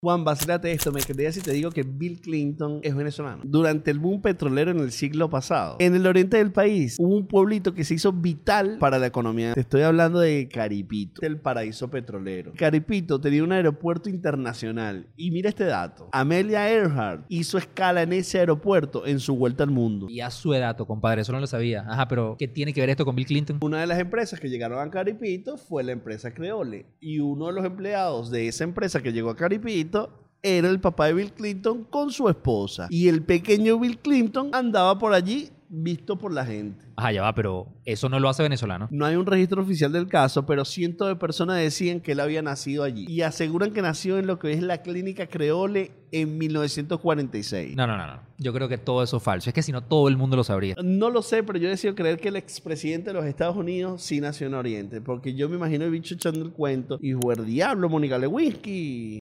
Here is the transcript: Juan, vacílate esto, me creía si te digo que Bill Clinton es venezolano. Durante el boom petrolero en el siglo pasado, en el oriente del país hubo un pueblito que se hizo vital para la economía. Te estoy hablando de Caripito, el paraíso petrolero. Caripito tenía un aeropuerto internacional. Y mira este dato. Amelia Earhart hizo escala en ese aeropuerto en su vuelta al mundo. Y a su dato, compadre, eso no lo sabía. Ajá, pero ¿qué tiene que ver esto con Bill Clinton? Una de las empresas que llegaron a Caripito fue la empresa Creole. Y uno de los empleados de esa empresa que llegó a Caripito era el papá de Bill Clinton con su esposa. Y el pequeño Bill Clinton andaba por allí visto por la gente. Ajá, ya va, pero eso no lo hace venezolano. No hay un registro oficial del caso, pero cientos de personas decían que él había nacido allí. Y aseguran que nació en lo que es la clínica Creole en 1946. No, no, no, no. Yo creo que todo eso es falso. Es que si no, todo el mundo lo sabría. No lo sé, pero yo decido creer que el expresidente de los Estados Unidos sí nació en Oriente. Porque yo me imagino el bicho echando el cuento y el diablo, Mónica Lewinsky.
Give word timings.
Juan, 0.00 0.22
vacílate 0.22 0.70
esto, 0.70 0.92
me 0.92 1.00
creía 1.00 1.32
si 1.32 1.40
te 1.40 1.50
digo 1.50 1.72
que 1.72 1.82
Bill 1.82 2.20
Clinton 2.20 2.78
es 2.84 2.94
venezolano. 2.94 3.42
Durante 3.44 3.90
el 3.90 3.98
boom 3.98 4.22
petrolero 4.22 4.70
en 4.70 4.78
el 4.78 4.92
siglo 4.92 5.28
pasado, 5.28 5.74
en 5.80 5.96
el 5.96 6.06
oriente 6.06 6.36
del 6.36 6.52
país 6.52 6.94
hubo 7.00 7.16
un 7.16 7.26
pueblito 7.26 7.74
que 7.74 7.82
se 7.82 7.94
hizo 7.94 8.12
vital 8.12 8.76
para 8.78 9.00
la 9.00 9.08
economía. 9.08 9.54
Te 9.54 9.60
estoy 9.60 9.82
hablando 9.82 10.20
de 10.20 10.48
Caripito, 10.48 11.22
el 11.26 11.40
paraíso 11.40 11.90
petrolero. 11.90 12.52
Caripito 12.56 13.20
tenía 13.20 13.42
un 13.42 13.50
aeropuerto 13.50 14.08
internacional. 14.08 15.08
Y 15.16 15.32
mira 15.32 15.48
este 15.48 15.64
dato. 15.64 16.08
Amelia 16.12 16.70
Earhart 16.70 17.24
hizo 17.28 17.58
escala 17.58 18.02
en 18.02 18.12
ese 18.12 18.38
aeropuerto 18.38 19.04
en 19.04 19.18
su 19.18 19.34
vuelta 19.34 19.64
al 19.64 19.72
mundo. 19.72 20.06
Y 20.08 20.20
a 20.20 20.30
su 20.30 20.52
dato, 20.52 20.86
compadre, 20.86 21.22
eso 21.22 21.32
no 21.32 21.40
lo 21.40 21.48
sabía. 21.48 21.84
Ajá, 21.88 22.06
pero 22.06 22.36
¿qué 22.38 22.46
tiene 22.46 22.72
que 22.72 22.80
ver 22.82 22.90
esto 22.90 23.04
con 23.04 23.16
Bill 23.16 23.26
Clinton? 23.26 23.58
Una 23.62 23.80
de 23.80 23.88
las 23.88 23.98
empresas 23.98 24.38
que 24.38 24.48
llegaron 24.48 24.78
a 24.78 24.88
Caripito 24.92 25.56
fue 25.56 25.82
la 25.82 25.90
empresa 25.90 26.32
Creole. 26.32 26.86
Y 27.00 27.18
uno 27.18 27.48
de 27.48 27.54
los 27.54 27.64
empleados 27.64 28.30
de 28.30 28.46
esa 28.46 28.62
empresa 28.62 29.02
que 29.02 29.12
llegó 29.12 29.30
a 29.30 29.34
Caripito 29.34 29.87
era 30.42 30.68
el 30.68 30.80
papá 30.80 31.06
de 31.06 31.14
Bill 31.14 31.32
Clinton 31.32 31.84
con 31.84 32.10
su 32.10 32.28
esposa. 32.28 32.86
Y 32.90 33.08
el 33.08 33.22
pequeño 33.22 33.78
Bill 33.78 33.98
Clinton 33.98 34.50
andaba 34.52 34.98
por 34.98 35.12
allí 35.12 35.50
visto 35.68 36.16
por 36.16 36.32
la 36.32 36.46
gente. 36.46 36.86
Ajá, 36.96 37.12
ya 37.12 37.22
va, 37.22 37.34
pero 37.34 37.68
eso 37.84 38.08
no 38.08 38.18
lo 38.18 38.28
hace 38.28 38.42
venezolano. 38.42 38.88
No 38.90 39.04
hay 39.04 39.16
un 39.16 39.26
registro 39.26 39.62
oficial 39.62 39.92
del 39.92 40.08
caso, 40.08 40.46
pero 40.46 40.64
cientos 40.64 41.08
de 41.08 41.16
personas 41.16 41.58
decían 41.58 42.00
que 42.00 42.12
él 42.12 42.20
había 42.20 42.42
nacido 42.42 42.84
allí. 42.84 43.06
Y 43.08 43.22
aseguran 43.22 43.72
que 43.72 43.82
nació 43.82 44.18
en 44.18 44.26
lo 44.26 44.38
que 44.38 44.52
es 44.52 44.62
la 44.62 44.82
clínica 44.82 45.26
Creole 45.26 45.92
en 46.10 46.38
1946. 46.38 47.76
No, 47.76 47.86
no, 47.86 47.96
no, 47.96 48.06
no. 48.06 48.20
Yo 48.38 48.52
creo 48.52 48.68
que 48.68 48.78
todo 48.78 49.02
eso 49.02 49.18
es 49.18 49.22
falso. 49.22 49.50
Es 49.50 49.54
que 49.54 49.62
si 49.62 49.72
no, 49.72 49.82
todo 49.82 50.08
el 50.08 50.16
mundo 50.16 50.36
lo 50.36 50.44
sabría. 50.44 50.74
No 50.82 51.10
lo 51.10 51.22
sé, 51.22 51.42
pero 51.42 51.58
yo 51.58 51.68
decido 51.68 51.94
creer 51.94 52.18
que 52.18 52.28
el 52.28 52.36
expresidente 52.36 53.10
de 53.10 53.14
los 53.14 53.24
Estados 53.26 53.56
Unidos 53.56 54.02
sí 54.02 54.20
nació 54.20 54.46
en 54.46 54.54
Oriente. 54.54 55.00
Porque 55.00 55.34
yo 55.34 55.48
me 55.48 55.56
imagino 55.56 55.84
el 55.84 55.90
bicho 55.90 56.14
echando 56.14 56.42
el 56.42 56.52
cuento 56.52 56.98
y 57.02 57.10
el 57.10 57.46
diablo, 57.46 57.88
Mónica 57.88 58.18
Lewinsky. 58.18 59.16